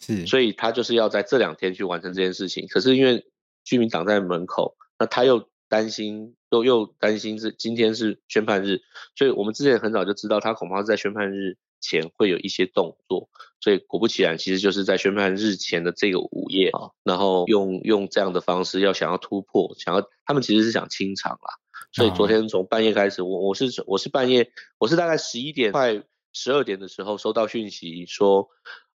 [0.00, 3.26] 是，所以他就是要在这两天去完成这件事情，可是因为。
[3.66, 8.80] 居民挡在门口，那他又担心，又又担心是今天是宣判日，
[9.16, 13.28] 所以我们之前很早就知道他恐怕是在宣判日前会有一些动作，
[13.60, 21.58] 所以果不其然，其实就是在宣判日前的这个午夜啊，然后用用这样的方式要想要突破，想要他们其实是想清场啦，
[21.92, 28.48] 所以昨天从半夜开始，我我是我是半夜，我是大概十一点快十二点的时候收到讯息说，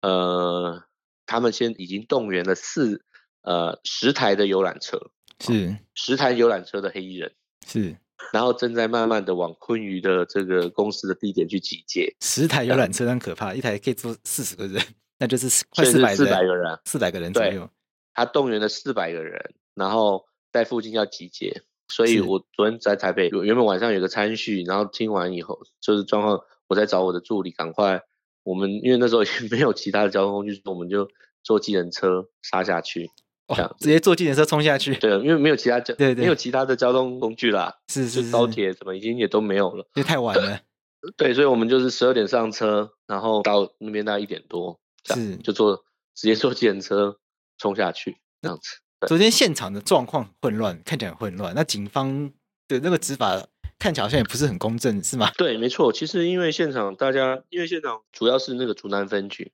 [0.03, 0.85] 呃，
[1.25, 3.03] 他们先已经动员了四。
[3.43, 4.99] 呃，十台的游览车
[5.41, 7.33] 是十台游览车的黑衣人
[7.67, 7.97] 是，
[8.33, 12.15] 然后正在慢慢的往昆宇的这个公司的地点去集结。
[12.21, 14.83] 十台游览车很可怕，一台可以坐四十个人，
[15.19, 17.69] 那就是 快四百四百个人，四百个人左右。
[18.15, 21.63] 他动员了四百个人，然后在附近要集结。
[21.91, 28.03] 所以我昨天在台北，原本晚上有个餐叙，然后听完以后就是状况，我在找我的助理，赶快
[28.43, 31.09] 我们因为那时候也没有其他的交通工具，我们就
[31.43, 33.11] 坐计程车杀下去。
[33.49, 40.61] 哦、直接坐计程车冲下去，对，因为没有其他交，对对，没有其他的交通工具啦，是是，是高铁什么已经也都没有了，因为太晚了。
[41.17, 45.77] 对，所以我们就是十二点上车，然后到那边大概一点多，是就坐
[46.15, 47.19] 直接坐计程车
[47.57, 48.81] 冲下去这样子。
[49.07, 51.55] 昨天现场的状况混乱，看起来很混乱。
[51.55, 52.31] 那警方
[52.67, 53.41] 的那个执法
[53.79, 55.31] 看起来好像也不是很公正，是吗？
[55.39, 55.93] 对，没错。
[55.93, 59.53] 其实因为现场大家，因为现场主要是那个竹南分局。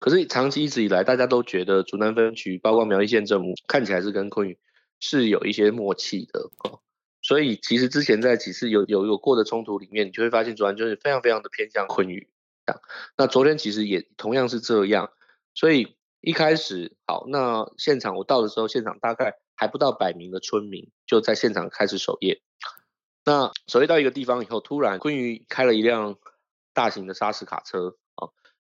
[0.00, 4.58] 可是长期一直以来，大家都觉得竹南分局，包括苗栗县政府，看起来是跟昆宇
[4.98, 6.80] 是有一些默契的哦。
[7.22, 12.28] 所以其实之前在几次有有有过的冲突里面，你就会发现竹南就是非常非常的偏向昆宇。
[13.18, 15.12] 那昨天其实也同样是这样。
[15.54, 22.40] 所以一开始好，那现场我到的时候，现场大概还不到百名的村民就在现场开始守夜。
[23.26, 26.16] 那守夜到一个地方以后，突然昆宇开了一辆
[26.72, 27.98] 大型的砂石卡车。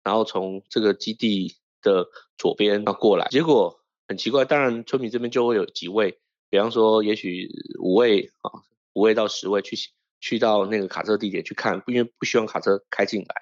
[0.03, 9.77] 然后从这个基地的左边要过来，结果很奇怪，当然村民这边就会有几位，比方说也许五位啊，五位到十位去
[10.19, 13.35] 去到那个卡车地点去看，因为不希望卡车开进来。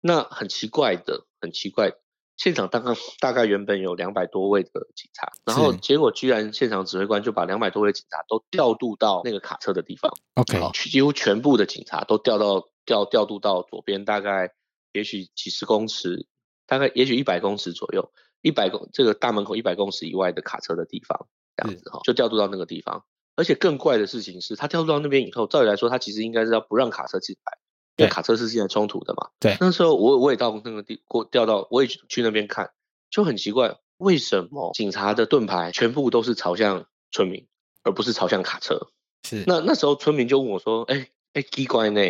[0.00, 1.92] 那很奇怪的，很奇怪，
[2.38, 10.58] 现场大概大概原本有两百多位的警察，然后结果居然现场指挥官就把两百多位警察都调度到那个卡车的地方，OK，
[10.90, 14.54] 几乎全部的警察都调到调调度到左边，大概。
[14.96, 16.26] 也许几十公尺，
[16.66, 23.04] 大概也许一百公尺左右，一百公这个大门口一百公尺以外的卡车的地方，这样子哈，就调度到那个地方。
[23.36, 27.58] 而且更怪的事情是，他调度到那边以后，照理来说，他其实应该是要不让卡车进来，
[27.98, 29.28] 因为卡车是现在冲突的嘛。
[29.38, 29.58] 对。
[29.60, 32.70] 那时候我我也到那个地过调到，我也去那边看，
[33.10, 37.46] 就很奇怪，为什么警察的盾牌全部都是朝向村民，
[37.82, 38.88] 而不是朝向卡车？
[39.28, 39.44] 是。
[39.46, 42.00] 那那时候村民就问我说：“哎、欸、哎，奇怪呢？”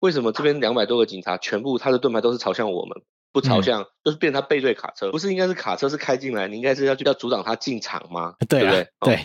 [0.00, 8.34] 为什么这边两百多个警察全部他的盾牌都是朝向我们，不朝向，嗯、就是变成他背对卡车，不是应该是卡车是开进来，你应该是要去要阻挡他进场吗？
[8.48, 8.88] 对、不对？
[9.00, 9.14] 对。
[9.16, 9.18] 哦、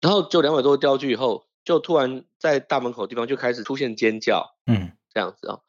[0.00, 5.60] 然后就两百多个调去以后，就突然在大门口的地方就开始出现尖叫，嗯，这样子啊、哦，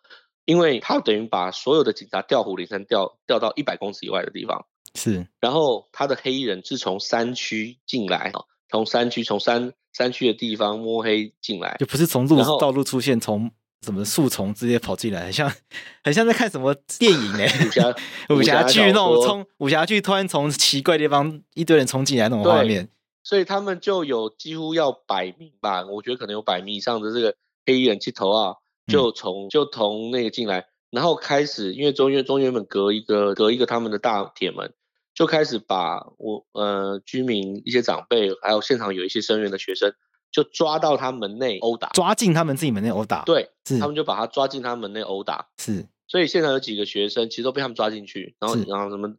[0.45, 5.27] 因为他等于把所有的警察调虎离山调调到一百公尺以外的地方，是。
[5.39, 8.31] 然后他的黑衣人是从山区进来，
[8.69, 13.51] 从山区从山山区的地方摸黑进来，就不是从路道路出现从。
[13.83, 15.51] 什么树丛直接跑进来，很像，
[16.03, 17.95] 很像在看什么电影哎、欸，武侠
[18.29, 22.89] 武侠剧那种冲武侠剧，突然从奇怪的地方一堆人冲进来那种画面。
[23.23, 28.55] 所以他们就有几乎要百名吧，我觉得可能有百名以上的这个黑衣人去头啊，
[28.87, 34.73] 就从就从那个进来，然后开始，因为中院中院门隔一个隔一个他们的大铁门，
[35.13, 39.93] 就开始把我呃居民一些长辈，还有现场有一些声援的学生，
[40.31, 43.79] 就抓到他门内殴打，抓进他们自己门内殴打，对，是。
[43.79, 49.13] 他们就把他抓进他门内殴打，是，所以现场有几个学生其实都被他们抓进去，然后然后什么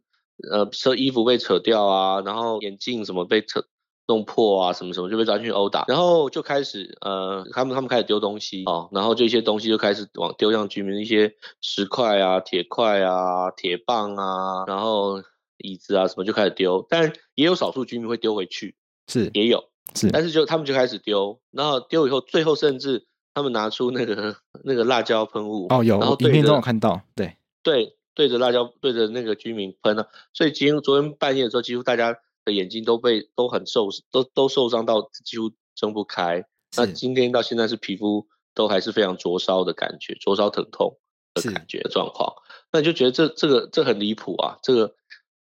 [0.51, 3.65] 呃，车衣服被扯掉啊，然后眼镜什么被扯。
[4.05, 15.23] 弄破啊，什么什么就被抓进去殴打，然后就开始呃，他们他们开始丢东西哦，然后这些东西就开始往丢向居民，一些石块啊、铁块啊、铁棒啊，然后
[15.57, 18.75] 椅子啊什么就开始丢，但也有少数居民会丢回去，
[19.07, 19.31] 是。
[19.33, 19.63] 也有
[19.95, 32.17] 是，但是就他们就开始丢，然后丢以后，最后甚至他们拿出那个 那个辣椒喷雾哦，有，然后影片中有看到，对对，对着辣椒对着那个居民喷了，所以几乎昨天半夜的时候，几乎大家。
[32.45, 36.43] 的眼睛都被都很受都都受伤到几乎睁不开。
[36.75, 40.97] 那今天到现在是皮肤都还是非常灼烧的感觉，灼烧疼痛
[41.33, 42.35] 的感觉状况。
[42.73, 44.59] 那你就觉得这这个这很离谱啊！
[44.61, 44.93] 这个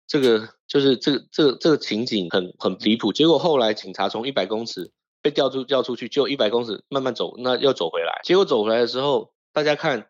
[0.07, 3.13] 这个就是这个这个这个情景很很离谱。
[3.13, 8.21] 结果后来警察从一百公尺被调出调出去，就一百公尺慢慢走，那又走回来。
[8.25, 10.09] 结果走回来的时候，大家看，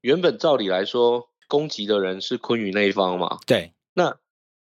[0.00, 3.38] 原本照理来说攻击的人是昆宇那一方嘛？
[3.46, 4.16] 对，那。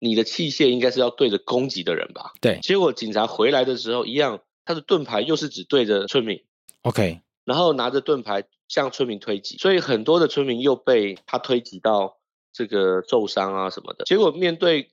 [0.05, 2.33] 你的器械应该是要对着攻击的人吧？
[2.41, 2.59] 对。
[2.61, 6.43] 结果警察回来的时候，一样，他的盾牌又是只对着村民。
[6.81, 7.21] OK。
[7.45, 12.17] 然后拿着盾牌向村民推挤，所以很多的村民又被他推挤到
[12.53, 14.05] 这个受伤啊什么的。
[14.05, 14.91] 结果面对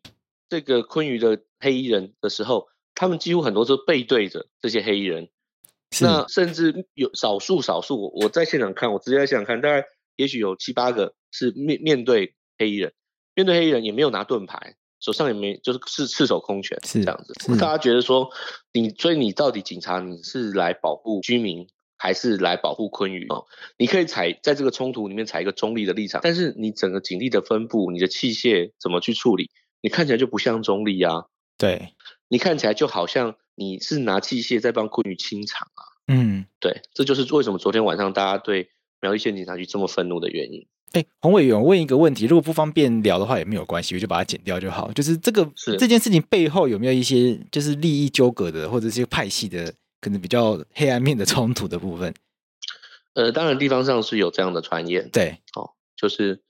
[0.48, 5.28] 这个昆鱼的黑衣人的时候，他们几乎很多都背对着这些黑衣人。
[6.00, 12.92] 那甚至有少数少数，我在现场看，我直接在现场看，大概也许有七八个是面面对黑衣人，
[13.34, 14.76] 面对黑衣人也没有拿盾牌。
[15.00, 17.32] 手上也没，就是是赤手空拳，是这样子。
[17.56, 18.30] 大家觉得说，
[18.70, 21.66] 你所以你到底警察你是来保护居民，
[22.02, 23.26] 还是来保护昆鱼？
[23.28, 23.44] 哦，
[23.76, 29.50] 你可以采在这个冲突里面采一个中立的立场，但是你整个警力的分布，你的器械怎么去处理，
[29.82, 31.26] 你看起来就不像中立啊。
[31.58, 31.94] 对，
[32.28, 35.84] 你看起来就好像你是拿器械在帮昆鱼清场啊。
[36.08, 38.70] 嗯，对，这就是为什么昨天晚上大家对
[39.02, 40.66] 苗栗县警察局这么愤怒的原因。
[40.92, 44.90] 哎，洪委员，我问一个问题，如果不方便聊的话也没有关系，我就把它剪掉就好。
[44.92, 52.14] 就是这个是这件事情背后有没有一些就是利益纠葛的，或者是派系的，可能比较黑暗面的冲突的部分？
[53.14, 56.40] 呃，当然地方上是有这样的传言，对，哦，就是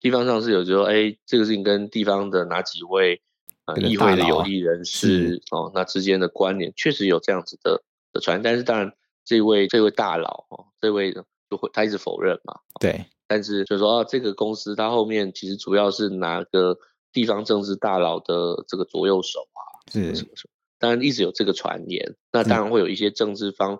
[0.00, 3.20] 地方上是有说，哎，这个事情跟地方的哪几位
[3.64, 8.92] 啊、呃、议会的有利人士哦，那之间的关联确实有这样子的的传言，但是当然
[9.24, 13.04] 这位这位大佬哦，这位就会他一直否认嘛，对。
[13.28, 16.78] 但是就是说啊，这个公司它后面其实主要是哪个
[17.12, 19.60] 地方政治大佬的这个左右手啊？
[19.92, 20.55] 是什么什么？
[20.86, 23.76] 当然一直有这个传言，那当然会有一些政治方，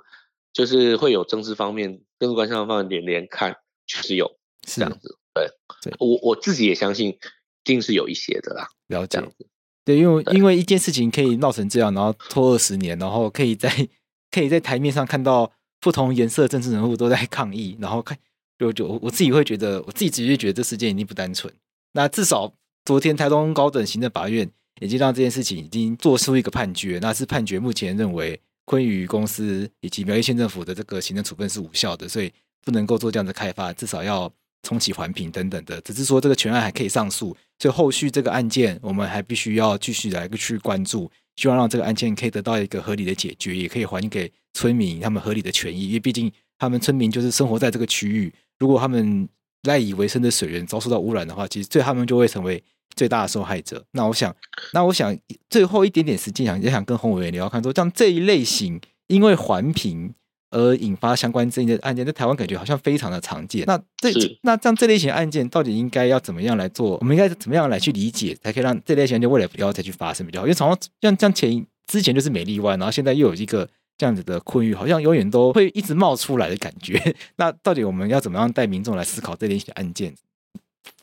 [0.53, 4.27] 就是会有政治方面、政治关系方面连连看，确实有
[4.67, 5.17] 是这样子。
[5.33, 5.49] 对，
[5.83, 7.19] 对我我自己也相信，一
[7.63, 8.67] 定是有一些的啦。
[8.89, 9.23] 了解。
[9.85, 13.71] 对，因为因为一件事情可以闹成这样，然后拖二十年，然后可以在
[14.33, 18.19] 可以在台面上看到不同颜色的政治人物都在抗议，然后看。
[18.59, 21.53] 就就我自己会觉得，我自己直接觉得这事件一定不单纯。
[21.93, 22.55] 那至少
[22.87, 32.33] 昨天台东高等行政法院已经让这件事情已经做出一个判决，那是判决目前认为昆宇公司以及苗栗县政府的这个行政处分是无效的，所以
[32.65, 34.31] 不能够做这样的开发，至少要
[34.63, 35.81] 重启环评等等的。
[35.81, 48.33] 只是说这个全案还可以上诉，所以后续这个案件我们还必须要继续来去关注，希望让这个案件可以得到一个合理的解决，也可以还给村民他们合理的权益，因为毕竟他们村民就是生活在这个区域。
[48.59, 49.29] 如果他们
[49.63, 52.63] 赖以为生的水源遭受到污染的话，其实对他们就会成为
[52.95, 53.85] 最大的受害者。
[53.93, 54.35] 那我想，
[54.73, 55.17] 那我想
[55.51, 60.15] 最后一点点时间，想也想跟洪委员聊，看说像这一类型因为环评
[60.51, 63.65] 而引发相关争议的案件，在台湾感觉好像非常的常见。
[63.67, 66.97] 那这那像这类型案件，到底应该要怎么样来做？
[67.01, 70.47] 我们应该怎么样来去理解，才可以让这类型案件未来不要再去发生比较好？
[70.47, 70.69] 因为从
[71.01, 73.69] 像像前之前就是美丽湾，然后现在又有一个。
[73.99, 77.03] 这样子的困域好像永远都会一直冒出来的感觉。
[77.37, 80.15] 那到底我们要怎么样带民众来思考这类型的案件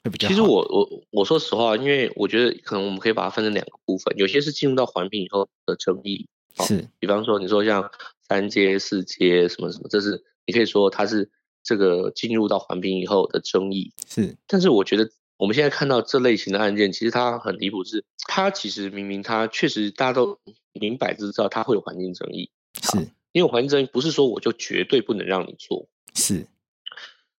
[0.04, 0.30] 会比较好？
[0.30, 6.28] 其实我我我说实话，因为我觉得可能我们可以把它分成两个部分，有些是进入到环评以后的争议，
[6.60, 7.90] 是，比方说你说像
[8.28, 11.30] 三阶、四阶什么什么，这是你可以说它是
[11.64, 14.36] 这个进入到环评以后的争议，是。
[14.48, 20.40] 但是我觉得我们现在看到这类型的案件，其实它很离谱，是它其实明明它确实大家都
[20.74, 22.50] 明摆着知道它会有环境争议。
[22.82, 22.98] 是，
[23.32, 26.48] 因为环境争议不是说我就绝对不能让你做，是，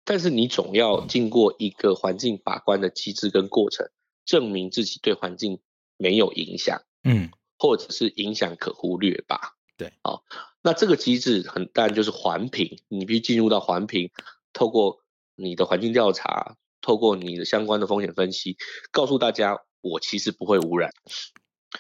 [0.04, 3.88] 但是你总要经过一个环境把关的机制跟过程，
[4.24, 5.60] 证明自己对环境
[5.96, 10.24] 没有影响，嗯，或者是影响可忽略吧，对，好，
[10.62, 14.10] 那这个机制很当然就是环评，你必须进入到环评，
[14.52, 15.00] 透过
[15.36, 18.56] 你的环境调查，透过你的相关的风险分析，
[18.90, 20.90] 告诉大家我其实不会污染。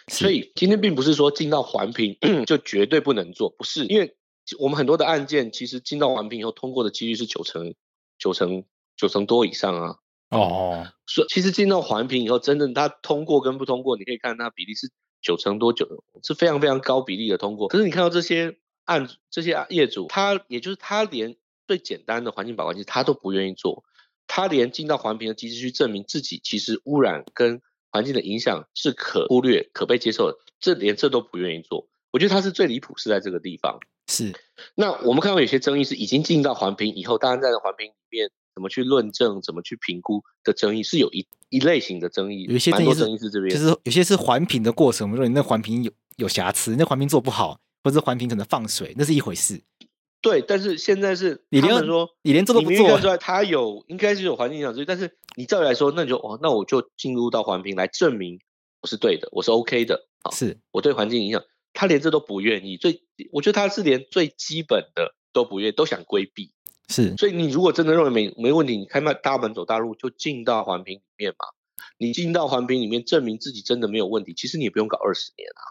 [0.08, 4.16] 所以今天并不是说进到环评就绝对不能做，不是，因为
[4.58, 7.74] 我们很多的案件其实进到环评以后通过的几率是九成、
[8.24, 8.64] 九成、
[8.96, 9.96] 九成多以上啊。
[10.30, 15.86] 哦，所以其实进到环评以后，真正它通过跟不通过，你可以看它比例是九成多，九
[16.22, 17.68] 是非常非常高比例的通过。
[17.68, 18.56] 可是你看到这些
[18.86, 21.36] 案这些业主，他也就是他连
[21.68, 23.84] 最简单的环境保管，其实他都不愿意做，
[24.26, 27.60] 他连进到环评的机制去证明自己其实污染跟
[27.90, 31.86] 环境的影响是可忽略、可被接受的，这连这都不愿意做。
[32.14, 33.76] 我觉得他是最离谱，是在这个地方。
[34.06, 34.32] 是。
[34.76, 38.30] 那我们看到有些争议是已经进到环评以后，当然在环评里面。
[38.54, 39.42] 怎么去论证？
[39.42, 45.08] 怎么去评估的争议是有一一类型的争议，有一些争议是，争议是这边，就是有些是环评的过程。
[45.08, 49.60] 我们说你那环评有有瑕疵，那环评做不好，或者环评可能放水，那是一回事。
[50.22, 58.38] 对，但是现在是你连说你连这都不做，出来他有应该是有环境影响但是你照理来说，那你就哦，那我就进入到环评来证明
[58.82, 61.42] 我是对的，我是 OK 的啊，是我对环境影响，
[61.74, 66.52] 他连这都不愿意，最我觉得他是连最基本的都不愿意，都想规避。
[66.88, 71.46] 是，所以你如果真的认为没没问题，你开迈大门走大路就进到环评里面嘛。
[71.98, 75.62] 你进到环评里面证明自己真的没有问题，其实你也不用搞二十年啊。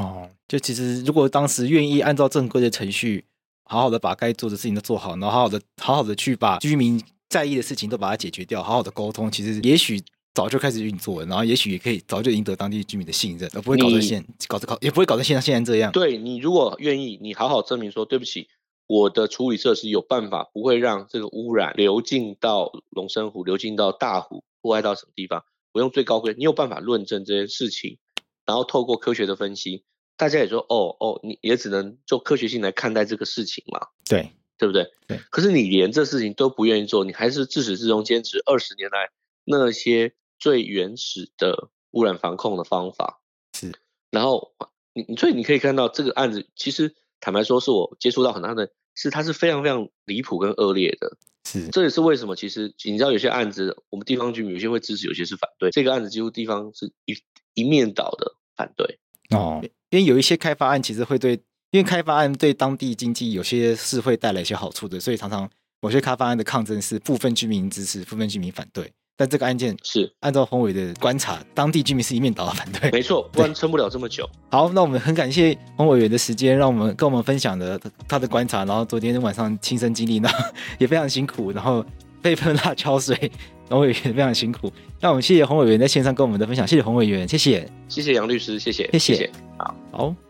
[0.00, 3.24] 哦，就其实如果当时愿意按照正规的程序，
[3.64, 10.02] 好好的把该做的事情都做好，然后好好的好好的去把居民在意的事情都把它解决掉，好好的沟通，其实也许
[10.38, 15.90] 早就开始运作了，然后也许也可以早就赢得当地居民的信任，而不会搞成现搞得搞也不会搞成现在现在这样。
[15.90, 18.46] 对，你如果愿意，你好好证明说对不起。
[18.86, 25.44] 我的处理设施有办法不会让这个污染流进到龙生湖，流进到大湖，破坏到什么地方？
[25.72, 27.98] 我用最高规，你有办法论证这件事情，
[28.46, 29.82] 然后透过科学的分析，
[30.16, 33.88] 大家也说哦哦，你也只能就科学性来看待这个事情嘛？
[34.08, 34.86] 对，对不对？
[35.08, 35.18] 对。
[35.30, 39.10] 可是你连这事情都不愿意做，你还是自始至终坚持二十年来
[39.44, 43.20] 那些最原始的污染防控的方法。
[43.52, 43.72] 是。
[44.10, 44.52] 然后
[44.94, 48.70] 你你所以你可以看到这个案子，其实坦白说，是我接触到很大的。
[49.00, 52.34] 是，它是非常非常离谱跟恶劣的，是，这也是为什么。
[52.34, 55.70] 其实你知道，有些案子，我们地方居民有些会支持，有些是反对。
[55.70, 57.16] 这个案子几乎地方是一
[57.54, 58.98] 一面倒的反对
[59.30, 59.60] 哦，
[59.90, 61.34] 因为有一些开发案其实会对，
[61.70, 65.48] 因为开发案对当地经济有些是会带来一些好处的，所以常常
[65.80, 68.92] 某些开发案的抗争是部分居民支持，部分居民反对。
[69.18, 70.10] 但这个案件是。
[70.20, 74.26] 按照洪伟的观察，当地居民是一面倒的反对，没错，不然撑不了这么久。
[74.50, 80.38] 好，那我们很感谢洪委员的时间，让我们跟我们分享的他的观察，然后昨天晚上亲身经历，然后
[80.78, 81.84] 也非常辛苦，然后
[82.22, 83.30] 被喷辣椒水，
[83.68, 84.72] 洪委员非常辛苦。
[85.00, 90.27] 那我们谢谢洪委员在线上跟我们的分享，谢谢洪委员，谢谢，谢谢杨律师，谢谢，谢谢，好，好。